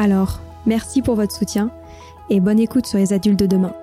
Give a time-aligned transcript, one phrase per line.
[0.00, 1.72] Alors, merci pour votre soutien
[2.30, 3.74] et bonne écoute sur les adultes de demain.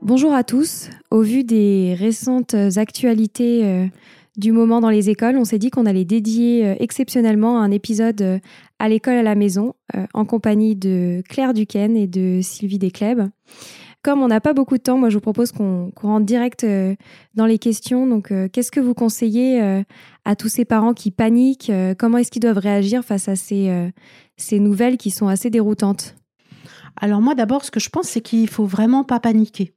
[0.00, 0.90] Bonjour à tous.
[1.10, 3.86] Au vu des récentes actualités euh,
[4.36, 8.22] du moment dans les écoles, on s'est dit qu'on allait dédier euh, exceptionnellement un épisode
[8.22, 8.38] euh,
[8.78, 9.74] à l'école à la maison
[10.14, 13.22] en compagnie de Claire Duquesne et de Sylvie Descleb.
[14.02, 16.94] Comme on n'a pas beaucoup de temps, moi je vous propose qu'on rentre direct euh,
[17.34, 18.06] dans les questions.
[18.06, 19.82] Donc, euh, qu'est-ce que vous conseillez euh,
[20.24, 23.90] à tous ces parents qui paniquent Comment est-ce qu'ils doivent réagir face à ces,
[24.36, 26.14] ces nouvelles qui sont assez déroutantes?
[27.00, 29.74] Alors moi d'abord, ce que je pense, c'est qu'il faut vraiment pas paniquer.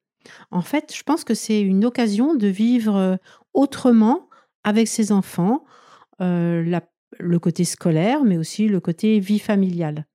[0.51, 3.17] En fait, je pense que c'est une occasion de vivre
[3.53, 4.27] autrement
[4.63, 5.63] avec ses enfants,
[6.19, 10.05] le côté scolaire, mais aussi le côté vie familiale.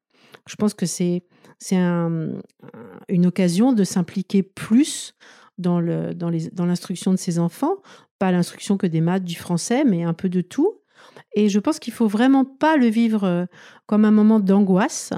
[0.46, 1.24] Je pense que c'est
[1.58, 5.14] c'est une occasion de s'impliquer plus
[5.58, 7.76] dans, l'instruction de ses enfants,
[8.18, 10.80] pas l'instruction que des maths, du français, mais un peu de tout.
[11.34, 13.44] Et je pense qu'il faut vraiment pas le vivre euh,
[13.86, 15.12] comme un moment d'angoisse,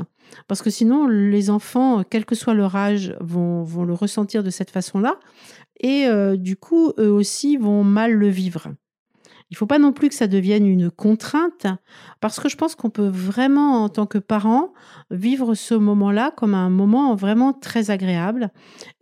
[0.47, 4.71] parce que sinon les enfants, quel que soit leur âge, vont, le ressentir de cette
[4.71, 5.19] façon-là,
[5.81, 8.69] et euh, du coup, eux aussi vont mal le vivre.
[9.51, 11.67] Il ne faut pas non plus que ça devienne une contrainte,
[12.21, 14.75] parce que je pense qu'on peut vraiment, en tant que parent,
[15.11, 18.51] vivre ce moment-là comme un moment vraiment très agréable,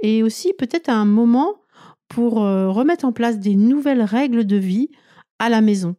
[0.03, 1.62] et aussi peut-être un moment
[2.09, 4.91] pour euh, remettre en place des nouvelles règles de vie
[5.41, 5.97] à la maison.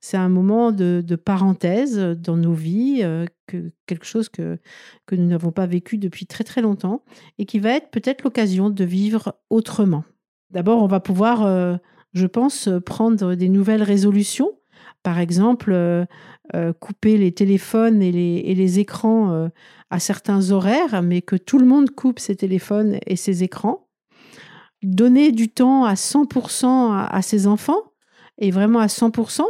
[0.00, 4.58] C'est un moment de, parenthèse dans nos vies, euh, que, quelque chose que,
[5.04, 7.04] que nous n'avons pas vécu depuis très très longtemps
[7.38, 10.04] et qui va être peut-être l'occasion de vivre autrement.
[10.50, 11.76] D'abord, on va pouvoir euh,
[12.12, 14.50] je pense, euh, prendre des nouvelles résolutions.
[15.02, 16.04] Par exemple, euh,
[16.54, 19.48] euh, couper les téléphones et les, écrans
[19.90, 23.88] à certains horaires, mais que tout le monde coupe ses téléphones et ses écrans.
[24.82, 27.90] Donner du temps à 100% à ses enfants,
[28.38, 29.44] et vraiment à 100%,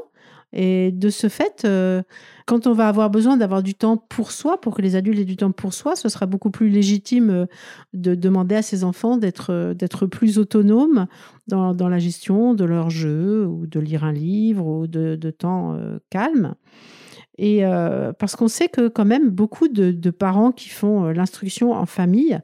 [0.52, 2.02] et de ce fait, euh,
[2.47, 5.25] quand on va avoir besoin d'avoir du temps pour soi, pour que les adultes aient
[5.25, 7.47] du temps pour soi, ce sera beaucoup plus légitime euh,
[7.93, 11.06] de demander à ses enfants d'être euh, plus autonomes
[11.47, 15.79] dans, la gestion de leur jeu ou de lire un livre ou de, temps
[16.11, 16.55] calme.
[17.38, 17.62] Et
[18.19, 22.41] parce qu'on sait que quand même beaucoup de, parents qui font l'instruction en famille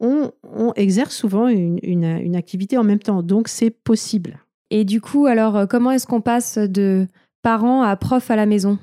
[0.00, 4.40] on, on exerce souvent une activité en même temps, donc c'est possible.
[4.70, 7.06] Et du coup, alors, comment est-ce qu'on passe de
[7.42, 8.78] parents à prof à la maison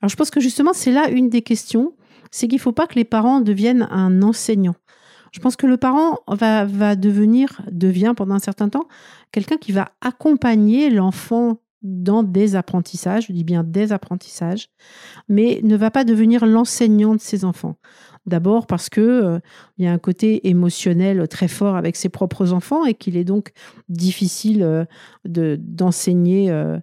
[0.00, 1.94] Alors je pense que justement c'est là une des questions,
[2.30, 4.74] c'est qu'il ne faut pas que les parents deviennent un enseignant.
[5.32, 8.88] Je pense que le parent va, devenir, devient pendant un certain temps,
[9.32, 14.70] quelqu'un qui va accompagner l'enfant dans des apprentissages, je dis bien des apprentissages,
[15.28, 17.76] mais ne va pas devenir l'enseignant de ses enfants.
[18.26, 19.38] D'abord parce que euh,
[19.78, 23.24] il y a un côté émotionnel très fort avec ses propres enfants et qu'il est
[23.24, 23.52] donc
[23.88, 24.84] difficile euh,
[25.24, 26.76] de d'enseigner euh,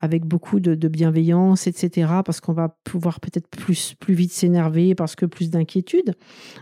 [0.00, 2.10] avec beaucoup de, bienveillance, etc.
[2.24, 6.14] Parce qu'on va pouvoir peut-être plus plus vite s'énerver parce que plus d'inquiétude.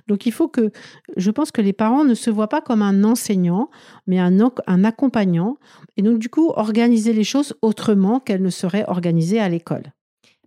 [0.07, 0.71] Donc il faut que
[1.17, 3.71] je pense que les parents ne se voient pas comme un enseignant,
[4.07, 4.37] mais un
[4.67, 5.57] un accompagnant
[5.97, 9.95] et donc du coup organiser les choses autrement qu'elles ne seraient organisées à l'école.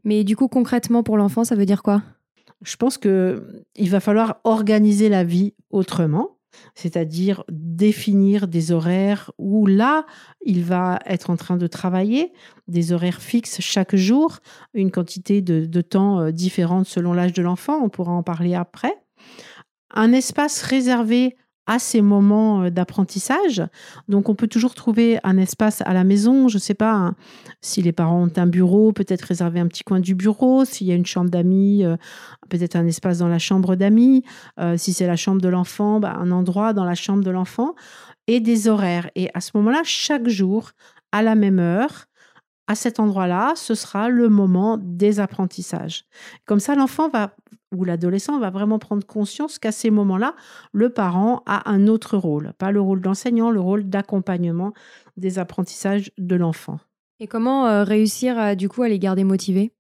[0.04, 2.04] Mais du coup concrètement pour l'enfant, ça veut dire quoi?
[2.62, 6.38] Je pense que il va falloir organiser la vie autrement,
[6.76, 10.06] c'est-à-dire définir des horaires où là,
[10.46, 12.34] il va être en train de travailler,
[12.68, 14.40] des horaires fixes chaque jour,
[14.74, 18.56] une quantité de, de temps euh, différente selon l'âge de l'enfant, on pourra en parler
[18.56, 18.94] après.
[19.92, 21.36] Un espace réservé
[21.69, 23.63] à ces moments euh, d'apprentissage.
[24.10, 26.48] Donc, on peut toujours trouver un espace à la maison.
[26.50, 27.16] Je ne sais pas hein,
[27.62, 30.66] si les parents ont un bureau, peut-être réserver un petit coin du bureau.
[30.66, 31.95] S'il y a une chambre d'amis, euh,
[32.50, 34.24] peut-être un espace dans la chambre d'amis.
[34.60, 37.75] Euh, si c'est la chambre de l'enfant, bah, un endroit dans la chambre de l'enfant
[38.25, 39.10] et des horaires.
[39.13, 40.71] Et à ce moment-là, chaque jour,
[41.12, 42.07] à la même heure,
[42.66, 46.06] à cet endroit-là, ce sera le moment des apprentissages.
[46.45, 47.36] Comme ça, l'enfant va
[47.75, 50.36] ou l'adolescent va vraiment prendre conscience qu'à ces moments-là,
[50.74, 54.74] le parent a un autre rôle, pas le rôle d'enseignant, le rôle d'accompagnement
[55.18, 56.80] des apprentissages de l'enfant.
[57.19, 59.71] Et comment euh, réussir du coup à les garder motivés?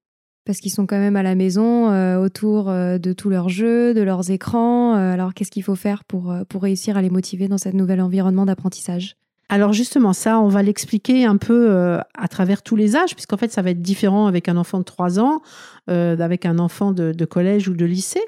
[0.45, 3.93] Parce qu'ils sont quand même à la maison, euh, autour euh, de tous leurs jeux,
[3.93, 4.93] de leurs écrans.
[4.93, 8.45] alors qu'est-ce qu'il faut faire pour, pour réussir à les motiver dans cet nouvel environnement
[8.45, 9.15] d'apprentissage?
[9.51, 13.37] Alors justement, ça, on va l'expliquer un peu euh, à travers tous les âges, puisqu'en
[13.37, 15.41] fait, ça va être différent avec un enfant de 3 ans,
[15.89, 18.23] euh, avec un enfant de, collège ou de lycée.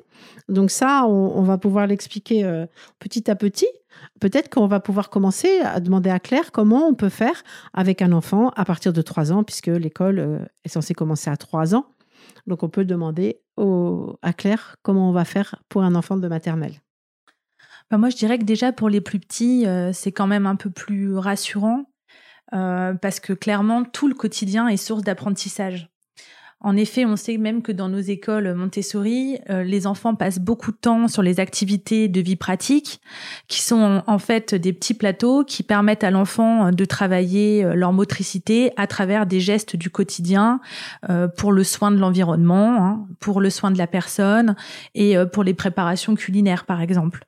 [0.50, 2.66] Donc ça, on, va pouvoir l'expliquer euh,
[2.98, 3.68] petit à petit.
[4.20, 8.14] Peut-être qu'on va pouvoir commencer à demander à Claire comment on peut faire avec un
[8.14, 11.86] enfant à partir de 3 ans, puisque l'école est censée commencer à 3 ans.
[12.48, 13.42] Donc on peut demander
[14.24, 16.82] à Claire comment on va faire pour un enfant de maternelle.
[17.92, 20.56] Bah, moi, je dirais que déjà pour les plus petits, euh, c'est quand même un
[20.56, 21.92] peu plus rassurant
[22.54, 25.90] euh, parce que clairement, tout le quotidien est source d'apprentissage.
[26.62, 30.72] En effet, on sait même que dans nos écoles Montessori, euh, les enfants passent beaucoup
[30.72, 33.02] de temps sur les activités de vie pratique,
[33.50, 38.72] qui sont en fait des petits plateaux qui permettent à l'enfant de travailler leur motricité
[38.78, 40.62] à travers des gestes du quotidien
[41.36, 44.56] pour le soin de l'environnement, hein, pour le soin de la personne
[44.94, 47.26] et pour les préparations culinaires, par exemple.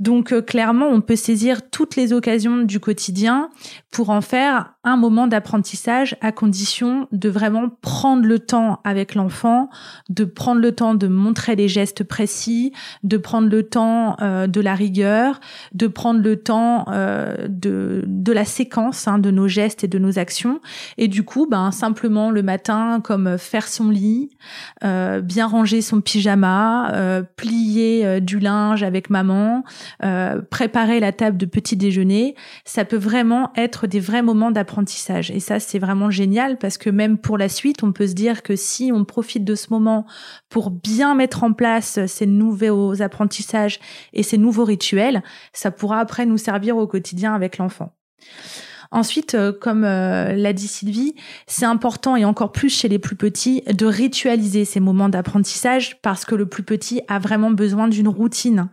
[0.00, 3.50] Donc euh, clairement, on peut saisir toutes les occasions du quotidien
[3.90, 9.68] pour en faire un moment d'apprentissage à condition de vraiment prendre le temps avec l'enfant,
[10.08, 14.60] de prendre le temps de montrer les gestes précis, de prendre le temps euh, de
[14.60, 15.40] la rigueur,
[15.72, 19.98] de prendre le temps euh, de, de la séquence hein, de nos gestes et de
[19.98, 20.60] nos actions.
[20.98, 24.30] Et du coup, ben, simplement le matin, comme faire son lit,
[24.82, 29.64] bien ranger son pyjama, plier du linge avec maman,
[30.02, 32.34] euh, préparer la table de petit déjeuner,
[32.64, 34.71] ça peut vraiment être des vrais moments d'apprentissage.
[35.30, 38.42] Et ça, c'est vraiment génial parce que même pour la suite, on peut se dire
[38.42, 40.06] que si on profite de ce moment
[40.48, 43.80] pour bien mettre en place ces nouveaux apprentissages
[44.12, 47.92] et ces nouveaux rituels, ça pourra après nous servir au quotidien avec l'enfant.
[48.92, 51.14] Ensuite, euh, comme euh, l'a dit Sylvie,
[51.46, 56.26] c'est important et encore plus chez les plus petits de ritualiser ces moments d'apprentissage parce
[56.26, 58.68] que le plus petit a vraiment besoin d'une routine.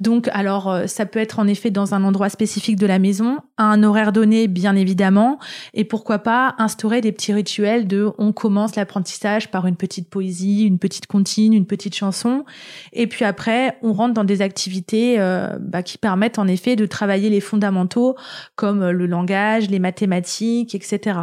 [0.00, 3.40] Donc, alors, euh, ça peut être en effet dans un endroit spécifique de la maison,
[3.58, 5.38] à un horaire donné, bien évidemment,
[5.74, 10.64] et pourquoi pas instaurer des petits rituels de on commence l'apprentissage par une petite poésie,
[10.64, 12.46] une petite comptine, une petite chanson,
[12.94, 15.18] et puis après, on rentre dans des activités
[15.60, 18.16] bah, qui permettent en effet de travailler les fondamentaux
[18.56, 21.18] comme le langage, les mathématiques, etc.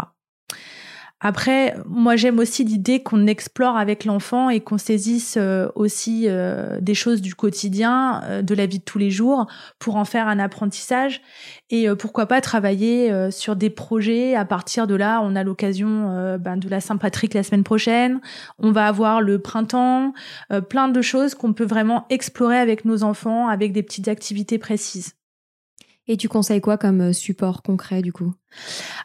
[1.22, 6.80] Après, moi j'aime aussi l'idée qu'on explore avec l'enfant et qu'on saisisse euh, aussi euh,
[6.82, 9.48] des choses du quotidien, euh, de la vie de tous les jours,
[9.80, 11.22] pour en faire un apprentissage.
[11.72, 14.36] Et pourquoi pas travailler sur des projets.
[14.36, 18.22] À partir de là, on a l'occasion ben, de la Saint-Patrick la semaine prochaine.
[18.60, 20.14] On va avoir le printemps,
[20.70, 25.16] plein de choses qu'on peut vraiment explorer avec nos enfants, avec des petites activités précises.
[26.08, 28.34] Et tu conseilles quoi comme euh, support concret du coup?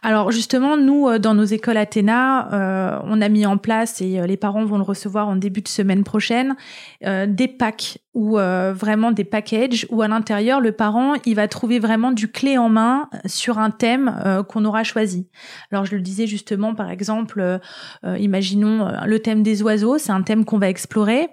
[0.02, 4.26] Alors justement, nous, euh, dans nos écoles Athéna, euh, on a mis en place, et
[4.26, 6.56] les parents vont le recevoir en début de semaine prochaine,
[7.02, 11.78] des packs ou euh, vraiment des packages où à l'intérieur le parent il va trouver
[11.78, 15.28] vraiment du clé en main sur un thème euh, qu'on aura choisi.
[15.70, 20.22] Alors je le disais justement par exemple, euh, imaginons le thème des oiseaux, c'est un
[20.22, 21.28] thème qu'on va explorer.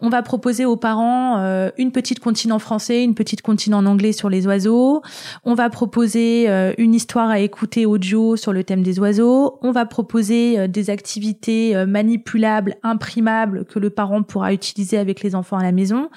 [0.00, 1.36] On va proposer aux parents
[1.76, 5.02] une petite comptine en français, une petite comptine en anglais sur les oiseaux.
[5.44, 6.48] On va proposer
[6.78, 9.58] une histoire à écouter audio sur le thème des oiseaux.
[9.62, 15.58] On va proposer des activités manipulables, imprimables que le parent pourra utiliser avec les enfants
[15.58, 16.08] à la maison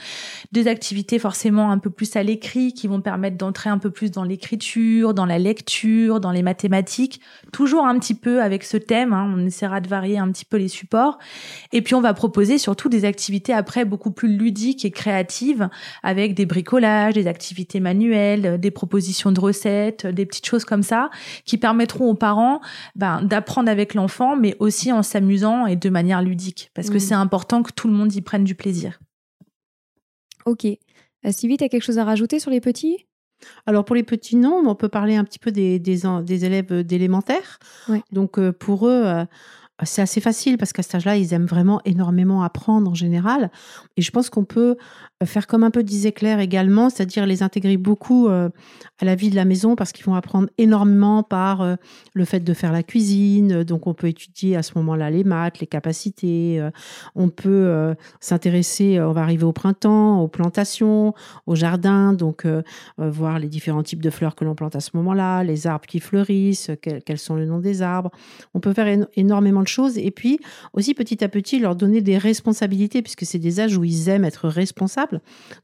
[0.52, 4.12] des activités forcément un peu plus à l'écrit qui vont permettre d'entrer un peu plus
[4.12, 7.22] dans l'écriture, dans la lecture, dans les mathématiques,
[7.52, 9.14] toujours un petit peu avec ce thème.
[9.14, 9.34] Hein.
[9.36, 11.18] on essaiera de varier un petit peu les supports.
[11.72, 15.70] Et puis on va proposer surtout des activités après beaucoup plus ludiques et créatives
[16.04, 21.10] avec des bricolages, des activités manuelles, des propositions de recettes, des petites choses comme ça
[21.46, 22.62] qui permettront aux parents
[22.96, 27.00] ben, d'apprendre avec l'enfant, mais aussi en s'amusant et de manière ludique, parce que mmh.
[27.00, 29.00] c'est important que tout le monde y prenne du plaisir.
[30.46, 30.66] Ok.
[30.66, 33.06] Euh, Sylvie, tu as quelque chose à rajouter sur les petits?
[33.66, 37.60] Alors pour les petits, non, on peut parler un petit peu des, des, élèves d'élémentaire.
[38.12, 39.26] Donc euh, pour eux, euh,
[39.84, 43.52] c'est assez facile parce qu'à cet âge-là, ils aiment vraiment énormément apprendre en général.
[43.98, 44.78] Et je pense qu'on peut
[45.15, 48.50] euh, faire comme un peu disait Claire également, c'est-à-dire les intégrer beaucoup euh,
[49.00, 51.76] à la vie de la maison parce qu'ils vont apprendre énormément par euh,
[52.14, 53.64] le fait de faire la cuisine.
[53.64, 56.64] Donc on peut étudier à ce moment-là les maths, les capacités.
[57.16, 61.14] On peut s'intéresser, on va arriver au printemps, aux plantations,
[61.46, 62.48] au jardin, donc
[62.98, 66.00] voir les différents types de fleurs que l'on plante à ce moment-là, les arbres qui
[66.00, 68.12] fleurissent, quels sont les noms des arbres.
[68.54, 69.98] On peut faire énormément choses.
[69.98, 70.40] Et puis
[70.74, 74.26] aussi petit à petit leur donner des responsabilités, puisque c'est des âges où ils aiment
[74.26, 75.15] être responsables.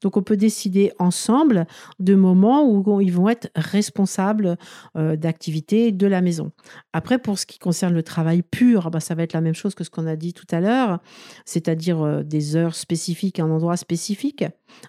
[0.02, 1.66] Donc on peut décider ensemble
[2.00, 4.58] de moments où ils vont être responsables
[4.96, 6.52] euh, d'activités de la maison.
[6.94, 9.76] Après, pour ce qui concerne le travail pur, bah, ça va être la même chose
[9.76, 11.00] que ce qu'on a dit tout à l'heure,
[11.46, 14.44] c'est-à-dire euh, des heures spécifiques à un endroit spécifique,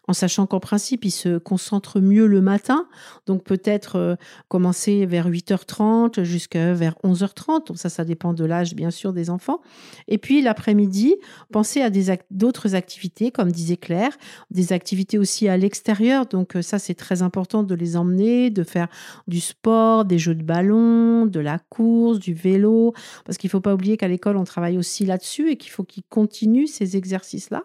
[0.09, 2.87] en sachant qu'en principe, ils se concentrent mieux le matin.
[3.26, 4.16] Donc peut-être euh,
[4.49, 7.69] commencer vers 8h30 jusqu'à vers 11h30.
[7.69, 9.61] Donc ça, ça dépend de l'âge, bien sûr des enfants.
[10.09, 11.16] Et puis l'après-midi,
[11.52, 11.90] penser à
[12.31, 14.16] d'autres activités, comme disait Claire,
[14.53, 16.27] des activités aussi à l'extérieur.
[16.27, 18.89] Donc euh, ça, c'est très important de les emmener, de faire
[19.27, 22.95] du sport, des jeux de ballon, de la course, du vélo,
[23.25, 25.85] parce qu'il ne faut pas oublier qu'à l'école, on travaille aussi là-dessus et qu'il faut
[25.85, 27.65] qu'ils continuent ces exercices-là.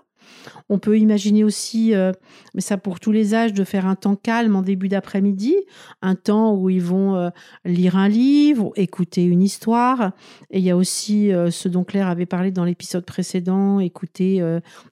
[0.69, 2.11] On peut imaginer aussi, euh,
[2.53, 5.55] mais ça pour tous les âges, de faire un temps calme en début d'après-midi,
[6.01, 7.29] un temps où ils vont euh,
[7.65, 10.11] lire un livre, écouter une histoire.
[10.51, 14.43] Et il y a aussi euh, ce dont Claire avait parlé dans l'épisode précédent, écouter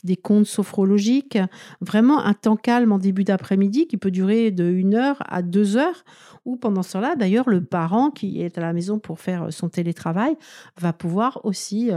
[0.03, 1.37] des contes sophrologiques.
[1.81, 5.77] Vraiment un temps calme en début d'après-midi qui peut durer de 1 heure à 2
[5.77, 6.03] heures,
[6.45, 9.69] ou pendant ce temps-là, d'ailleurs, le parent qui est à la maison pour faire son
[9.69, 10.35] télétravail
[10.79, 11.91] va pouvoir aussi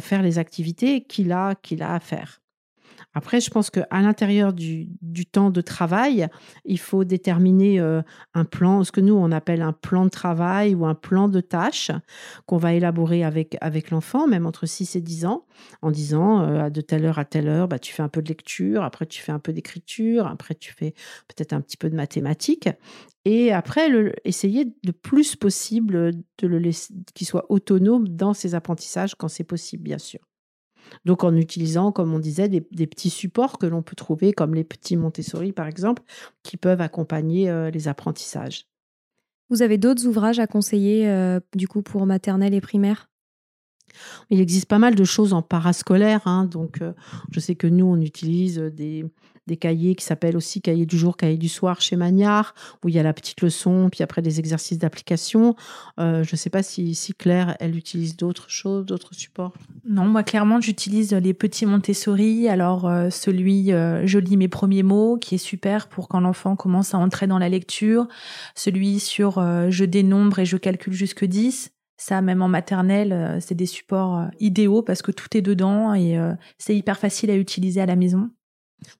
[0.00, 2.41] faire les activités qu'il a, qu'il a à faire.
[3.14, 4.88] Après, je pense qu'à l'intérieur du,
[5.30, 6.28] temps de travail,
[6.64, 8.02] il faut déterminer euh,
[8.34, 11.40] un plan, ce que nous, on appelle un plan de travail ou un plan de
[11.40, 11.90] tâches
[12.46, 15.46] qu'on va élaborer avec, avec l'enfant, même entre 6 et 10 ans,
[15.80, 18.28] en disant euh, de telle heure à telle heure, bah, tu fais un peu de
[18.28, 20.94] lecture, après tu fais un peu d'écriture, après tu fais
[21.28, 22.68] peut-être un petit peu de mathématiques.
[23.24, 23.88] Et après,
[24.24, 29.44] essayer le plus possible de le laisser qu'il soit autonome dans ses apprentissages quand c'est
[29.44, 30.20] possible, bien sûr.
[31.04, 34.64] Donc en utilisant, comme on disait, des, petits supports que l'on peut trouver, comme les
[34.64, 36.02] petits Montessori par exemple,
[36.42, 38.66] qui peuvent accompagner euh, les apprentissages.
[39.50, 43.08] Vous avez d'autres ouvrages à conseiller euh, du coup pour maternelle et primaire?
[44.30, 46.26] Il existe pas mal de choses en parascolaire.
[46.26, 46.94] Hein, donc, euh,
[47.30, 49.04] je sais que nous, on utilise des,
[49.46, 52.94] des cahiers qui s'appellent aussi cahiers du jour, cahiers du soir chez Magnard, où il
[52.94, 55.56] y a la petite leçon, puis après des exercices d'application.
[55.98, 59.52] Euh, je ne sais pas si, si, Claire, elle utilise d'autres choses, d'autres supports.
[59.84, 62.48] Non, moi clairement, j'utilise les petits Montessori.
[62.48, 66.56] Alors euh, celui euh, Je lis mes premiers mots, qui est super pour quand l'enfant
[66.56, 68.06] commence à entrer dans la lecture.
[68.54, 71.70] Celui sur Je dénombre et je calcule jusque 10.
[71.96, 76.18] Ça, même en maternelle, c'est des supports idéaux parce que tout est dedans et
[76.58, 78.30] c'est hyper facile à utiliser à la maison.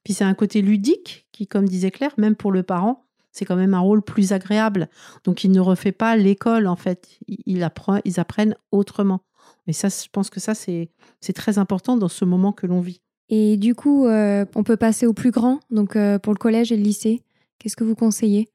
[0.03, 3.55] Puis c'est un côté ludique qui, comme disait Claire, même pour le parent, c'est quand
[3.55, 4.89] même un rôle plus agréable.
[5.23, 9.21] Donc il ne refait pas l'école en fait, il apprend, ils apprennent autrement.
[9.67, 10.89] Et ça, je pense que ça, c'est
[11.33, 13.01] très important dans ce moment que l'on vit.
[13.29, 16.71] Et du coup, euh, on peut passer au plus grand, donc euh, pour le collège
[16.71, 17.21] et le lycée.
[17.57, 18.49] Qu'est-ce que vous conseillez?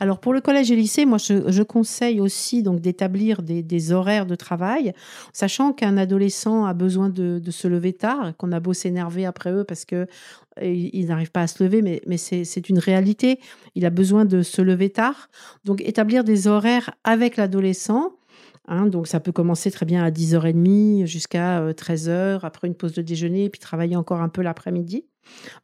[0.00, 4.34] Alors pour le collège et lycée, moi je, conseille aussi donc d'établir des, horaires de
[4.34, 4.92] travail,
[5.32, 9.64] sachant qu'un adolescent a besoin de, se lever tard, qu'on a beau s'énerver après eux
[9.64, 10.06] parce que
[10.62, 13.40] ils n'arrivent pas à se lever, mais, c'est une réalité.
[13.74, 15.28] Il a besoin de se lever tard.
[15.64, 18.12] Donc établir des horaires avec l'adolescent.
[18.66, 23.02] Hein, donc ça peut commencer très bien à 10h30 jusqu'à 13h, après une pause de
[23.02, 25.04] déjeuner, puis travailler encore un peu l'après-midi.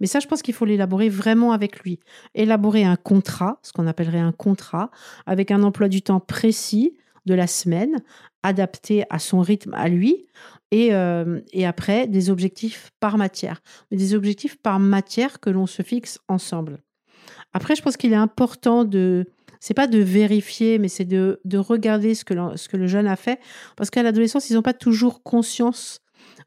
[0.00, 2.00] Mais ça, je pense qu'il faut l'élaborer vraiment avec lui.
[2.34, 4.90] Élaborer un contrat, ce qu'on appellerait un contrat,
[5.26, 8.02] avec un emploi du temps précis de la semaine,
[8.42, 10.26] adapté à son rythme à lui,
[10.70, 13.62] et, euh, après des objectifs par matière.
[13.90, 16.78] Des objectifs par matière que l'on se fixe ensemble.
[17.52, 19.26] Après, je pense qu'il est important de,
[19.58, 23.40] c'est pas de vérifier, mais c'est de, de, regarder ce que le jeune a fait.
[23.76, 26.00] Parce qu'à l'adolescence, ils n'ont pas toujours conscience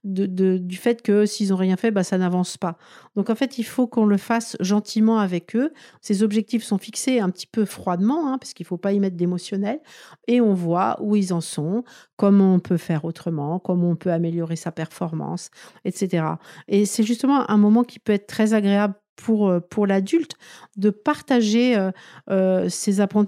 [0.03, 2.77] de, du fait que s'ils n'ont rien fait, bah, ça n'avance pas.
[3.15, 5.71] Donc en fait, il faut qu'on le fasse gentiment avec eux.
[6.01, 8.99] Ces objectifs sont fixés un petit peu froidement, hein, parce qu'il ne faut pas y
[8.99, 9.79] mettre d'émotionnel.
[10.27, 11.83] Et on voit où ils en sont,
[12.17, 15.49] comment on peut faire autrement, comment on peut améliorer sa performance,
[15.85, 16.25] etc.
[16.67, 20.33] Et c'est justement un moment qui peut être très agréable pour, euh, pour l'adulte
[20.77, 21.91] de partager euh,
[22.29, 22.69] euh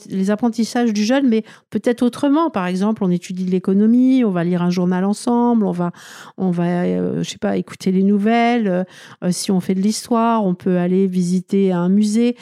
[0.09, 2.49] les apprentissages du jeune, mais peut-être autrement.
[2.49, 5.91] Par exemple, on étudie l'économie, on va lire un journal ensemble, on va,
[6.37, 8.85] on va je sais pas, écouter les nouvelles.
[9.29, 12.35] si on fait de l'histoire, on peut aller visiter un musée.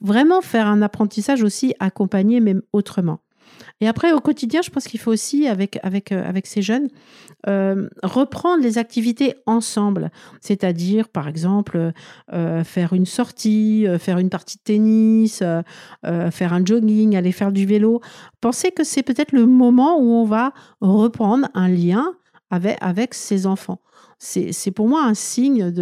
[0.00, 3.20] Vraiment faire un apprentissage aussi accompagné, mais autrement.
[3.82, 6.88] Et après, au quotidien, je pense qu'il faut aussi, avec, avec, avec ces jeunes,
[7.48, 11.90] euh, reprendre les activités ensemble, c'est-à-dire par exemple
[12.32, 15.42] euh, faire une sortie, euh, faire une partie de tennis,
[16.30, 18.00] faire un jogging, aller faire du vélo.
[18.40, 22.14] Pensez que c'est peut-être le moment où on va reprendre un lien
[22.52, 23.80] avec, ses enfants
[24.24, 25.72] c'est pour moi un signe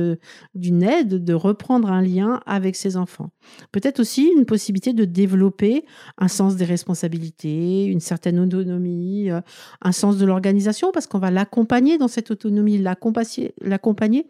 [0.54, 3.30] d'une aide de reprendre un lien avec ses enfants.
[3.70, 5.84] Peut-être aussi une possibilité de développer
[6.16, 9.42] un sens des responsabilités, une certaine autonomie, euh,
[9.82, 14.26] un sens de l'organisation, parce qu'on va l'accompagner dans cette autonomie, l'accompagner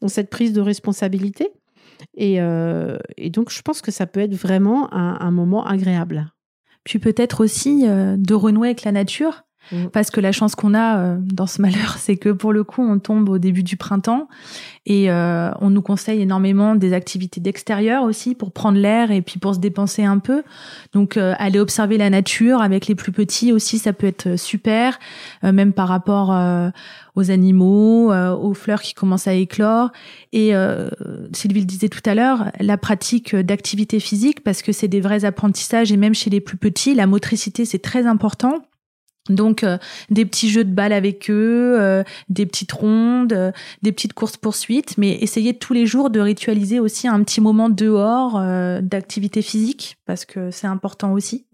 [0.00, 1.50] dans cette prise de responsabilité.
[2.14, 2.96] Et, euh,
[3.28, 6.32] donc, je pense que ça peut être vraiment un, moment agréable.
[6.84, 9.86] Puis peut-être aussi euh, de renouer avec la nature Mm.
[9.92, 12.82] Parce que la chance qu'on a euh, dans ce malheur, c'est que pour le coup,
[12.82, 14.28] on tombe au début du printemps
[14.86, 19.38] et euh, on nous conseille énormément des activités d'extérieur aussi pour prendre l'air et puis
[19.38, 20.42] pour se dépenser un peu.
[20.92, 24.98] Donc euh, aller observer la nature avec les plus petits aussi, ça peut être super,
[25.42, 26.30] même par rapport
[27.16, 29.90] aux animaux, aux fleurs qui commencent à éclore.
[30.32, 30.52] Et
[31.32, 35.24] Sylvie le disait tout à l'heure, la pratique d'activité physique parce que c'est des vrais
[35.24, 38.62] apprentissages et même chez les plus petits, la motricité c'est très important.
[39.30, 39.78] Donc euh,
[40.10, 44.36] des petits jeux de balles avec eux, euh, des petites rondes, euh, des petites courses
[44.36, 48.40] poursuites, mais essayer tous les jours de ritualiser aussi un petit moment dehors
[48.82, 51.46] d'activité physique parce que c'est important aussi.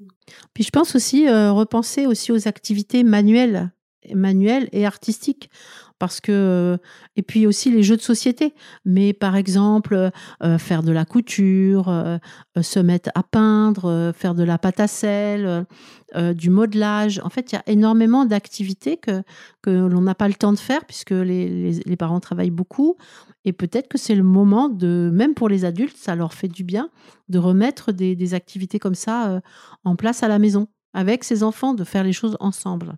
[0.54, 3.70] Puis je pense aussi repenser aussi aux activités manuelles,
[4.14, 5.50] manuelles et artistiques
[5.98, 6.78] parce que
[7.16, 8.54] et puis aussi les jeux de société.
[8.84, 10.10] Mais par exemple
[10.42, 12.18] euh, faire de la couture euh,
[12.56, 15.66] euh, se mettre à peindre faire de la pâte à sel
[16.14, 17.20] du modelage.
[17.24, 19.22] En fait il y a énormément d'activités que
[19.62, 22.96] que l'on n'a pas le temps de faire puisque les, les, parents travaillent beaucoup.
[23.44, 26.64] Et peut-être que c'est le moment de même pour les adultes ça leur fait du
[26.64, 26.90] bien
[27.28, 29.40] de remettre des, des activités comme ça
[29.84, 32.96] en place à la maison avec ses enfants de faire les choses ensemble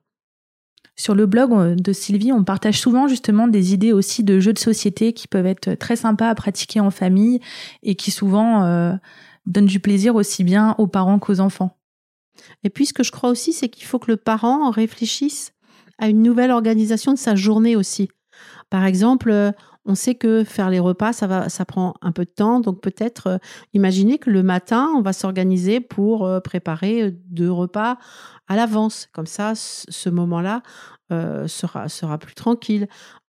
[0.99, 4.59] sur le blog de Sylvie, on partage souvent justement des idées aussi de jeux de
[4.59, 7.41] société qui peuvent être très sympas à pratiquer en famille
[7.85, 8.93] et qui souvent euh,
[9.47, 11.79] donnent du plaisir aussi bien aux parents qu'aux enfants.
[12.65, 15.53] Et puis ce que je crois aussi, c'est qu'il faut que le parent réfléchisse
[15.99, 18.09] à une nouvelle organisation de sa journée aussi.
[18.69, 19.53] Par exemple, euh,
[19.89, 22.61] on sait que faire les repas, ça, va, ça prend un peu de temps.
[22.61, 23.39] Donc peut-être euh,
[23.73, 27.99] imaginer que le matin, on va s'organiser pour euh, préparer euh, deux repas
[28.49, 29.09] à l'avance.
[29.13, 30.63] Comme ça, ce moment-là
[31.11, 32.87] sera, sera plus tranquille.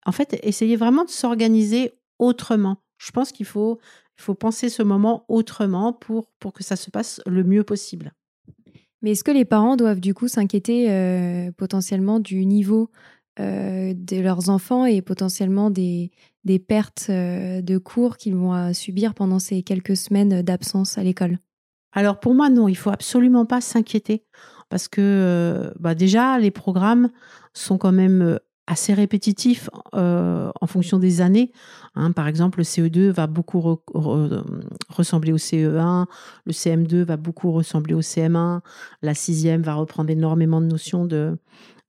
[0.05, 2.77] En fait, essayer vraiment de s'organiser autrement.
[2.97, 3.79] Je pense qu'il faut,
[4.17, 8.13] il faut penser ce moment autrement pour, pour que ça se passe le mieux possible.
[9.01, 12.89] Mais est-ce que les parents doivent du coup s'inquiéter potentiellement du niveau
[13.37, 16.11] de leurs enfants et potentiellement des,
[16.45, 21.03] des pertes euh, de cours qu'ils vont euh, subir pendant ces quelques semaines d'absence à
[21.03, 21.39] l'école.
[21.91, 24.23] Alors pour moi, non, il faut absolument pas s'inquiéter
[24.69, 27.09] parce que euh, bah déjà, les programmes
[27.53, 31.51] sont quand même assez répétitifs en fonction des années.
[31.95, 32.11] Hein.
[32.11, 33.79] par exemple, le CE2 va beaucoup
[34.89, 36.05] ressembler au CE1,
[36.45, 38.61] le CM2 va beaucoup ressembler au CM1,
[39.01, 41.37] la sixième va reprendre énormément de notions de,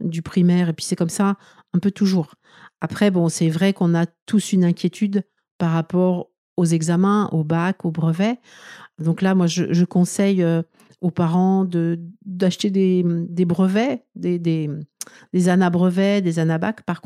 [0.00, 1.36] du primaire, et puis c'est comme ça
[1.72, 2.34] un peu toujours.
[2.80, 5.24] Après, bon, c'est vrai qu'on a tous une inquiétude
[5.58, 8.38] par rapport aux examens, au bac, au brevet.
[8.98, 10.62] Donc là, moi, je, conseille euh,
[11.00, 13.04] aux parents de, d'acheter des,
[13.44, 14.70] brevets, des, des,
[15.32, 17.00] des anabrevets, des anabacs, par,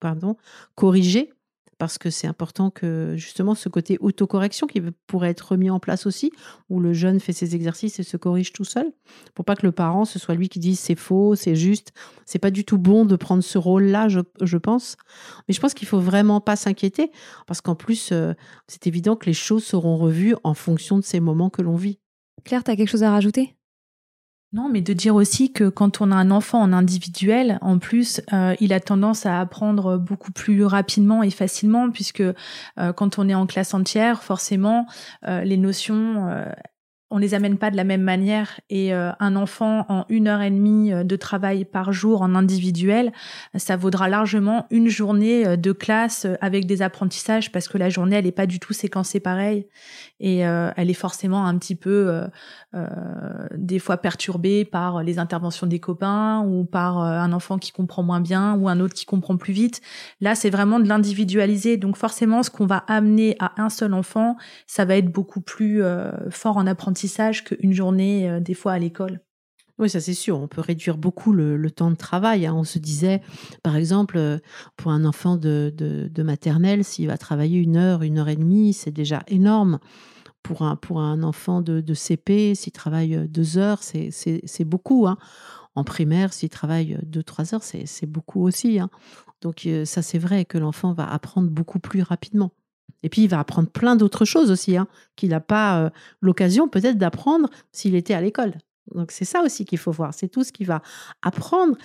[0.00, 0.36] pardon,
[0.74, 1.32] corrigés,
[1.78, 6.06] parce que c'est important que justement ce côté autocorrection qui pourrait être remis en place
[6.06, 6.32] aussi,
[6.70, 8.90] où le jeune fait ses exercices et se corrige tout seul,
[9.34, 11.92] pour pas que le parent ce soit lui qui dise c'est faux, c'est juste.
[12.24, 14.96] C'est pas du tout bon de prendre ce rôle-là, je, pense.
[15.46, 17.10] Mais je pense qu'il faut vraiment pas s'inquiéter,
[17.46, 18.32] parce qu'en plus, euh,
[18.66, 22.00] c'est évident que les choses seront revues en fonction de ces moments que l'on vit.
[22.46, 23.56] Claire, tu as quelque chose à rajouter?
[24.52, 28.22] Non, mais de dire aussi que quand on a un enfant en individuel, en plus,
[28.32, 33.28] euh, il a tendance à apprendre beaucoup plus rapidement et facilement, puisque euh, quand on
[33.28, 34.86] est en classe entière, forcément,
[35.26, 36.46] euh, les notions
[37.10, 40.42] on les amène pas de la même manière et euh, un enfant en une heure
[40.42, 43.12] et demie euh, de travail par jour en individuel,
[43.54, 48.16] ça vaudra largement une journée euh, de classe avec des apprentissages parce que la journée
[48.16, 49.68] elle est pas du tout séquencée pareil
[50.18, 52.22] et elle est forcément un petit peu
[53.54, 58.20] des fois perturbée par les interventions des copains ou par un enfant qui comprend moins
[58.20, 59.82] bien ou un autre qui comprend plus vite.
[60.22, 64.36] Là c'est vraiment de l'individualiser donc forcément ce qu'on va amener à un seul enfant,
[64.66, 65.82] ça va être beaucoup plus
[66.30, 66.95] fort en apprentissage
[67.44, 69.20] qu'une journée euh, des fois à l'école.
[69.78, 70.38] Oui, ça c'est sûr.
[70.38, 72.46] On peut réduire beaucoup le, temps de travail.
[72.46, 72.54] Hein.
[72.54, 73.20] On se disait,
[73.62, 74.38] par exemple, euh,
[74.76, 78.90] pour un enfant de, maternelle, s'il va travailler une heure, une heure et demie, c'est
[78.90, 79.78] déjà énorme.
[80.42, 85.06] Pour un, pour un enfant de, de CP, s'il travaille euh, deux heures, c'est beaucoup.
[85.06, 85.18] Hein.
[85.74, 88.78] En primaire, s'il travaille deux, trois heures, c'est beaucoup aussi.
[88.78, 88.88] Hein.
[89.42, 92.52] Donc ça, c'est vrai que l'enfant va apprendre beaucoup plus rapidement.
[93.02, 96.68] Et puis, il va apprendre plein d'autres choses aussi, hein, qu'il n'a pas euh, l'occasion
[96.68, 98.54] peut-être d'apprendre s'il était à l'école.
[98.94, 100.14] Donc, c'est ça aussi qu'il faut voir.
[100.14, 100.82] C'est tout ce qu'il va
[101.22, 101.76] apprendre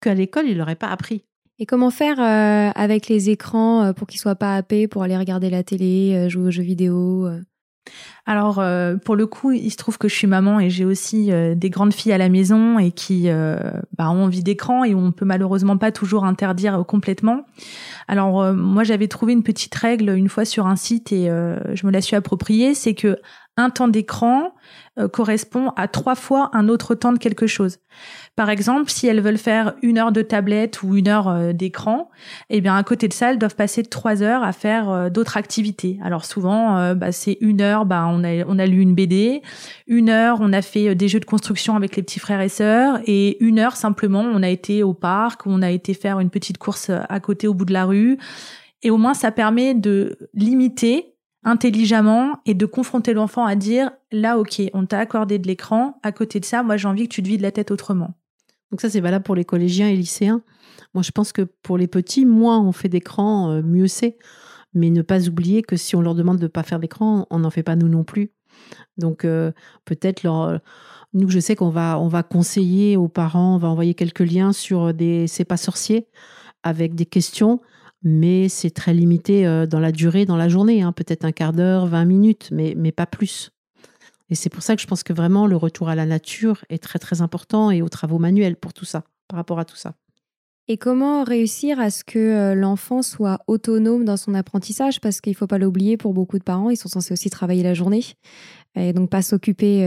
[0.00, 1.24] qu'à l'école, il n'aurait pas appris.
[1.58, 5.04] Et comment faire euh, avec les écrans euh, pour qu'ils ne soient pas happés pour
[5.04, 7.28] aller regarder la télé, jouer aux jeux vidéo
[8.26, 11.30] alors euh, pour le coup, il se trouve que je suis maman et j'ai aussi
[11.30, 13.56] euh, des grandes filles à la maison et qui euh,
[13.96, 17.44] bah, ont envie d'écran et on peut malheureusement pas toujours interdire complètement.
[18.08, 21.90] Alors moi j'avais trouvé une petite règle une fois sur un site et je me
[21.90, 23.18] la suis appropriée, c'est que
[23.56, 24.52] un temps d'écran
[24.98, 27.78] euh, correspond à trois fois un autre temps de quelque chose.
[28.36, 32.10] Par exemple, si elles veulent faire une heure de tablette ou une heure euh, d'écran,
[32.50, 35.36] eh bien à côté de ça, elles doivent passer trois heures à faire euh, d'autres
[35.36, 35.98] activités.
[36.02, 39.42] Alors souvent, bah, c'est une heure, bah, on a on a lu une BD,
[39.86, 43.00] une heure, on a fait des jeux de construction avec les petits frères et sœurs,
[43.06, 46.58] et une heure simplement, on a été au parc, on a été faire une petite
[46.58, 48.18] course à côté au bout de la rue.
[48.82, 51.13] Et au moins, ça permet de limiter
[51.44, 56.12] intelligemment et de confronter l'enfant à dire là ok on t'a accordé de l'écran à
[56.12, 58.14] côté de ça moi j'ai envie que tu te vides la tête autrement.
[58.70, 60.42] Donc ça c'est valable pour les collégiens et lycéens.
[60.94, 64.18] Moi je pense que pour les petits moins on fait d'écran euh, mieux c'est.
[64.76, 67.38] Mais ne pas oublier que si on leur demande de ne pas faire d'écran on
[67.40, 68.32] n'en fait pas nous non plus.
[68.96, 69.52] Donc euh,
[69.84, 70.60] peut-être leur
[71.12, 74.52] nous je sais qu'on va on va conseiller aux parents on va envoyer quelques liens
[74.52, 76.08] sur des c'est pas sorcier
[76.62, 77.60] avec des questions
[78.04, 81.54] mais c'est très limité euh, dans la durée, dans la journée, hein, peut-être un quart
[81.54, 83.50] d'heure, 20 minutes, mais, mais pas plus.
[84.30, 86.82] Et c'est pour ça que je pense que vraiment le retour à la nature est
[86.82, 89.94] très très important et aux travaux manuels pour tout ça, par rapport à tout ça.
[90.66, 95.00] Et comment réussir à ce que euh, l'enfant soit autonome dans son apprentissage?
[95.00, 97.62] Parce qu'il ne faut pas l'oublier, pour beaucoup de parents, ils sont censés aussi travailler
[97.62, 98.02] la journée
[98.76, 99.82] et donc pas s'occuper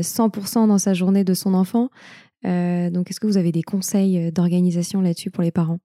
[0.00, 1.90] 100% euh, dans sa journée de son enfant.
[2.42, 5.78] donc est-ce que vous avez des conseils d'organisation là-dessus pour les parents?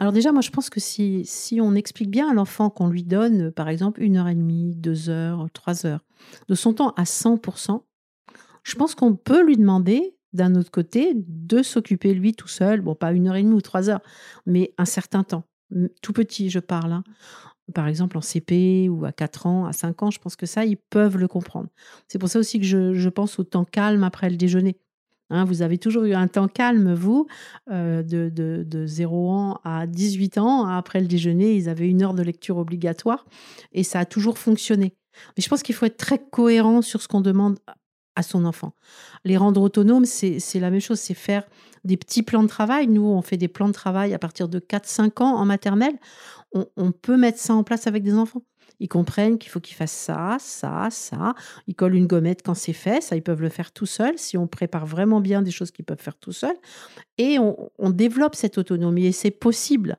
[0.00, 3.52] Alors déjà, moi, je pense que si, on explique bien à l'enfant qu'on lui donne,
[3.52, 6.00] par exemple, une heure et demie, deux heures, trois heures,
[6.48, 7.82] de son temps à 100%,
[8.62, 12.94] je pense qu'on peut lui demander, d'un autre côté, de s'occuper lui tout seul, bon,
[12.94, 14.00] pas une heure et demie ou trois heures,
[14.46, 15.44] mais un certain temps.
[16.00, 16.92] Tout petit, je parle.
[16.92, 17.04] Hein.
[17.74, 20.64] Par exemple, en CP ou à 4 ans, à 5 ans, je pense que ça,
[20.64, 21.68] ils peuvent le comprendre.
[22.08, 24.78] C'est pour ça aussi que je pense au temps calme après le déjeuner.
[25.30, 27.26] Hein, vous avez toujours eu un temps calme, vous,
[27.70, 30.66] euh, de, de, 0 ans à 18 ans.
[30.66, 33.24] Après le déjeuner, ils avaient une heure de lecture obligatoire
[33.72, 34.94] et ça a toujours fonctionné.
[35.36, 37.58] Mais je pense qu'il faut être très cohérent sur ce qu'on demande
[38.16, 38.74] à son enfant.
[39.24, 41.44] Les rendre autonomes, c'est la même chose, c'est faire
[41.84, 42.88] des petits plans de travail.
[42.88, 45.98] Nous, on fait des plans de travail à partir de 4-5 ans en maternelle.
[46.52, 48.42] on, peut mettre ça en place avec des enfants.
[48.80, 51.34] Ils comprennent qu'il faut qu'ils fassent ça, ça, ça.
[51.66, 53.02] Ils collent une gommette quand c'est fait.
[53.02, 55.84] Ça, ils peuvent le faire tout seuls si on prépare vraiment bien des choses qu'ils
[55.84, 56.56] peuvent faire tout seuls.
[57.18, 59.98] Et on, développe cette autonomie et c'est possible.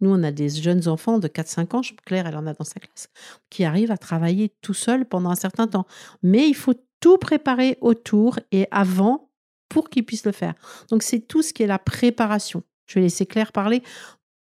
[0.00, 2.80] Nous, on a des jeunes enfants de 4-5 ans, Claire, elle en a dans sa
[2.80, 3.08] classe,
[3.50, 5.86] qui arrivent à travailler tout seuls pendant un certain temps.
[6.22, 9.30] Mais il faut tout préparer autour et avant
[9.68, 10.54] pour qu'ils puissent le faire.
[10.90, 12.62] Donc, c'est tout ce qui est la préparation.
[12.86, 13.82] Je vais laisser Claire parler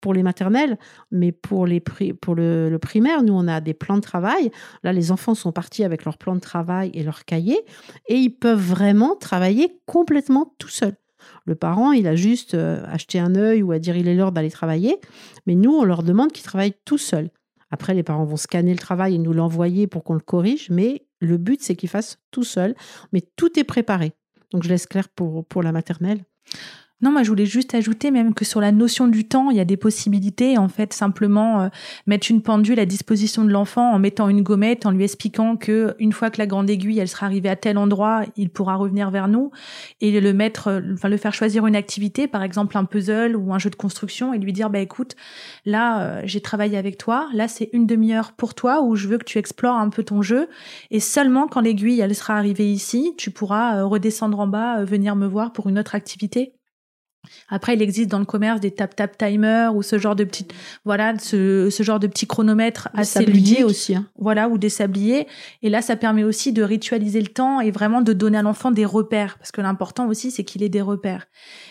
[0.04, 0.76] pour les maternelles,
[1.10, 4.50] mais pour, les, pour le, primaire, nous, on a des plans de travail.
[4.82, 7.58] Là, les enfants sont partis avec leur plan de travail et leur cahier,
[8.08, 10.96] et ils peuvent vraiment travailler complètement tout seuls.
[11.46, 14.30] Le parent, il a juste euh, acheté un œil ou à dire il est l'heure
[14.30, 15.00] d'aller travailler.
[15.46, 17.30] Mais nous, on leur demande qu'ils travaillent tout seuls.
[17.70, 20.68] Après, les parents vont scanner le travail et nous l'envoyer pour qu'on le corrige.
[20.68, 22.74] Mais le but, c'est qu'ils fassent tout seuls.
[23.14, 24.12] Mais tout est préparé.
[24.52, 26.20] Donc, je laisse clair pour, pour la maternelle.
[27.00, 29.60] Non, moi je voulais juste ajouter même que sur la notion du temps, il y
[29.60, 30.56] a des possibilités.
[30.56, 31.68] En fait, simplement euh,
[32.06, 35.96] mettre une pendule à disposition de l'enfant en mettant une gommette, en lui expliquant que
[35.98, 39.10] une fois que la grande aiguille elle sera arrivée à tel endroit, il pourra revenir
[39.10, 39.50] vers nous
[40.00, 43.52] et le mettre, euh, enfin le faire choisir une activité, par exemple un puzzle ou
[43.52, 45.16] un jeu de construction, et lui dire bah écoute,
[45.66, 49.18] là euh, j'ai travaillé avec toi, là c'est une demi-heure pour toi où je veux
[49.18, 50.48] que tu explores un peu ton jeu
[50.90, 55.26] et seulement quand l'aiguille elle sera arrivée ici, tu pourras redescendre en bas, venir me
[55.26, 56.54] voir pour une autre activité.
[57.48, 60.46] Après, il existe dans le commerce des tap tap timer ou ce genre de petits,
[60.84, 64.06] voilà, ce, ce genre de petits chronomètres assez ludiques aussi, hein.
[64.18, 65.26] voilà, ou des sabliers.
[65.62, 68.70] Et là, ça permet aussi de ritualiser le temps et vraiment de donner à l'enfant
[68.70, 71.26] des repères, parce que l'important aussi, c'est qu'il ait des repères.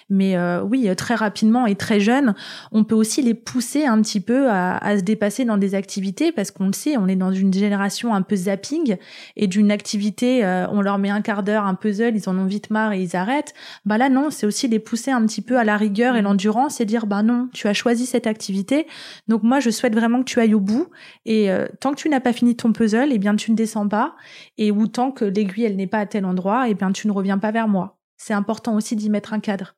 [0.10, 2.36] Mais euh, oui, très rapidement et très jeune,
[2.72, 6.32] on peut aussi les pousser un petit peu à, à se dépasser dans des activités,
[6.32, 8.98] parce qu'on le sait, on est dans une génération un peu zapping
[9.36, 12.46] et d'une activité, euh, on leur met un quart d'heure, un puzzle, ils en ont
[12.46, 13.54] vite marre et ils arrêtent.
[13.86, 16.26] Bah là, non, c'est aussi les pousser un petit peu à la rigueur et mmh.
[16.26, 18.88] l'endurance et dire bah non, tu as choisi cette activité,
[19.28, 20.88] donc moi je souhaite vraiment que tu ailles au bout
[21.26, 23.88] et euh, tant que tu n'as pas fini ton puzzle, eh bien tu ne descends
[23.88, 24.16] pas
[24.58, 27.12] et ou tant que l'aiguille elle n'est pas à tel endroit, eh bien tu ne
[27.12, 28.00] reviens pas vers moi.
[28.18, 29.76] C'est important aussi d'y mettre un cadre.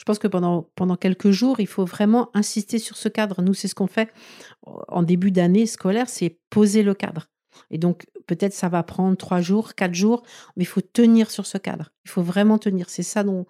[0.00, 3.42] Je pense que pendant, pendant quelques jours, il faut vraiment insister sur ce cadre.
[3.42, 4.10] Nous, c'est ce qu'on fait
[4.64, 7.29] en début d'année scolaire, c'est poser le cadre.
[7.70, 10.22] Et donc, peut-être ça va prendre trois jours, quatre jours,
[10.56, 11.92] mais il faut tenir sur ce cadre.
[12.04, 12.90] Il faut vraiment tenir.
[12.90, 13.46] C'est ça dont,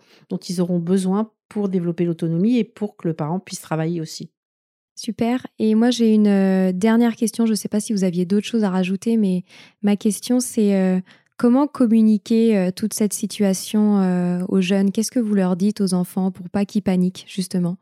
[0.48, 4.30] ils auront besoin pour développer l'autonomie et pour que le parent puisse travailler aussi.
[4.96, 5.46] Super.
[5.58, 7.46] Et moi, j'ai une euh, dernière question.
[7.46, 9.44] Je ne sais pas si vous aviez d'autres choses à rajouter, mais
[9.82, 11.00] ma question, c'est euh,
[11.38, 14.92] comment communiquer euh, toute cette situation aux jeunes?
[14.92, 17.78] Qu'est-ce que vous leur dites aux enfants pour pas qu'ils paniquent, justement?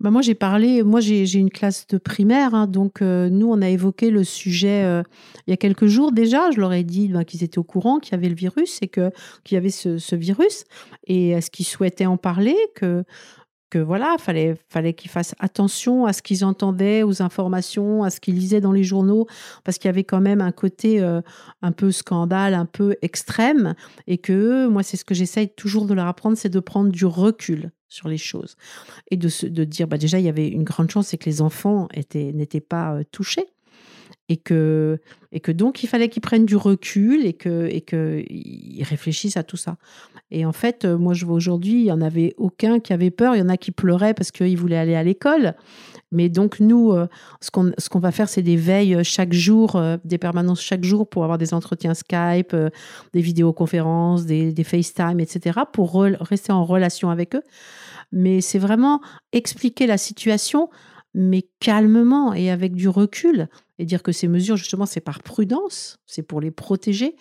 [0.00, 3.60] Bah, moi, j'ai parlé, moi, j'ai une classe de primaire, hein, donc euh, nous, on
[3.60, 5.02] a évoqué le sujet euh,
[5.46, 6.50] il y a quelques jours déjà.
[6.50, 8.88] Je leur ai dit bah, qu'ils étaient au courant qu'il y avait le virus et
[8.88, 9.12] qu'il
[9.50, 10.64] y avait ce, ce virus.
[11.06, 13.04] Et est-ce qu'ils souhaitaient en parler que
[13.70, 18.20] que voilà, fallait, fallait qu'ils fassent attention à ce qu'ils entendaient, aux informations, à ce
[18.20, 19.26] qu'ils lisaient dans les journaux,
[19.64, 21.20] parce qu'il y avait quand même un côté euh,
[21.62, 23.74] un peu scandale, un peu extrême,
[24.08, 27.06] et que moi, c'est ce que j'essaye toujours de leur apprendre, c'est de prendre du
[27.06, 28.56] recul sur les choses.
[29.10, 31.42] Et de, de dire, bah déjà, il y avait une grande chance, c'est que les
[31.42, 33.46] enfants n'étaient pas euh, touchés
[34.30, 35.00] et que,
[35.32, 39.42] et que donc il fallait qu'ils prennent du recul et que et qu'ils réfléchissent à
[39.42, 39.76] tout ça.
[40.30, 43.10] Et en fait, euh, moi je vois aujourd'hui, il y en avait aucun qui avait
[43.10, 45.54] peur, il y en a qui pleuraient parce qu'ils voulaient aller à l'école.
[46.12, 47.08] Mais donc nous, euh,
[47.40, 51.24] ce qu'on va faire, c'est des veilles chaque jour, euh, des permanences chaque jour pour
[51.24, 52.54] avoir des entretiens Skype,
[53.12, 55.58] des vidéoconférences, des, des FaceTime, etc.
[55.72, 57.42] pour rester en relation avec eux.
[58.12, 59.00] Mais c'est vraiment
[59.32, 60.68] expliquer la situation
[61.14, 63.48] mais calmement et avec du recul,
[63.80, 67.16] et dire que ces mesures, justement, c'est par prudence, c'est pour les protéger.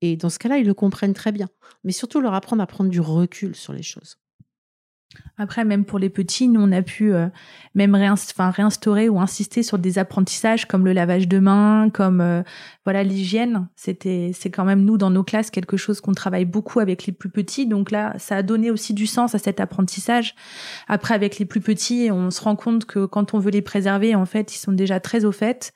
[0.00, 1.48] Et dans ce cas-là, ils le comprennent très bien.
[1.84, 4.16] Mais surtout, leur apprendre à prendre du recul sur les choses.
[5.38, 7.28] Après, même pour les petits, nous, on a pu euh,
[7.74, 12.42] même réinstaurer ou insister sur des apprentissages comme le lavage de mains, comme euh,
[12.84, 13.68] voilà l'hygiène.
[13.76, 17.12] C'était, c'est quand même nous dans nos classes quelque chose qu'on travaille beaucoup avec les
[17.12, 17.66] plus petits.
[17.66, 20.34] Donc là, ça a donné aussi du sens à cet apprentissage.
[20.88, 24.14] Après, avec les plus petits, on se rend compte que quand on veut les préserver,
[24.14, 25.72] en fait, ils sont déjà très au fait.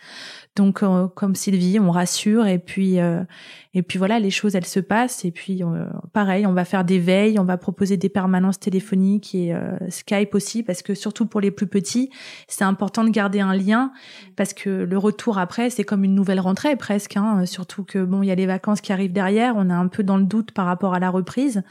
[0.54, 3.24] Donc, euh, comme Sylvie, on rassure et puis euh,
[3.72, 6.84] et puis voilà, les choses elles se passent et puis euh, pareil, on va faire
[6.84, 9.54] des veilles, on va proposer des permanences téléphoniques et
[9.88, 12.10] Skype aussi parce que surtout pour les plus petits,
[12.48, 13.92] c'est important de garder un lien
[14.36, 18.22] parce que le retour après c'est comme une nouvelle rentrée presque, hein, surtout que bon
[18.22, 20.52] il y a les vacances qui arrivent derrière, on est un peu dans le doute
[20.52, 21.62] par rapport à la reprise.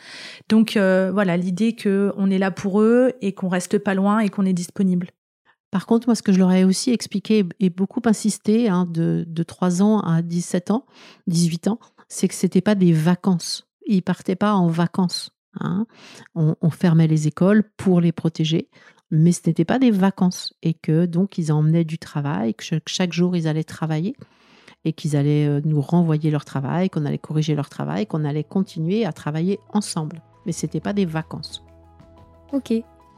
[0.49, 4.29] Donc voilà, l'idée que on est là pour eux et qu'on reste pas loin et
[4.29, 5.09] qu'on est disponible.
[5.71, 9.23] Par contre, moi, ce que je leur ai aussi expliqué et beaucoup insisté hein, de,
[9.27, 10.85] de 3 ans à 17 ans,
[11.27, 11.79] 18 ans,
[12.09, 13.67] c'est que ce n'était pas des vacances.
[13.87, 15.31] Ils partaient pas en vacances.
[15.59, 15.85] Hein.
[16.35, 18.69] On, fermait les écoles pour les protéger,
[19.11, 20.53] mais ce n'était pas des vacances.
[20.61, 24.15] Et que donc, ils emmenaient du travail, que chaque jour, ils allaient travailler
[24.83, 28.43] et qu'ils allaient euh, nous renvoyer leur travail, qu'on allait corriger leur travail, qu'on allait
[28.43, 30.21] continuer à travailler ensemble.
[30.45, 31.63] Mais ce n'était pas des vacances.
[32.51, 32.73] Ok,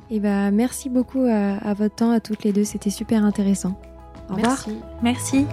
[0.09, 2.65] et eh bah, ben, merci beaucoup à, votre temps, à toutes les deux.
[2.65, 3.79] C'était super intéressant.
[4.29, 4.65] Au revoir.
[5.01, 5.45] Merci.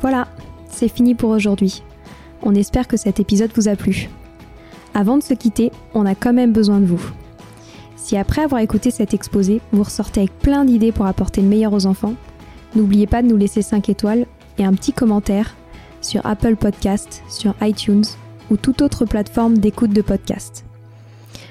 [0.00, 0.28] Voilà,
[0.68, 1.82] c'est fini pour aujourd'hui.
[2.42, 4.08] On espère que cet épisode vous a plu.
[4.94, 7.02] Avant de se quitter, on a quand même besoin de vous.
[7.96, 11.72] Si après avoir écouté cet exposé, vous ressortez avec plein d'idées pour apporter le meilleur
[11.72, 12.14] aux enfants,
[12.74, 15.56] n'oubliez pas de nous laisser 5 étoiles et un petit commentaire
[16.00, 18.04] sur Apple Podcast, sur iTunes
[18.50, 20.64] ou toute autre plateforme d'écoute de podcast.